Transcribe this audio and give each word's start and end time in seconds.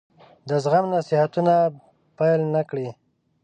د 0.49 0.51
زغم 0.63 0.85
نصيحتونه 0.95 1.53
پیل 2.17 2.41
نه 2.55 2.61
کړي. 2.69 2.87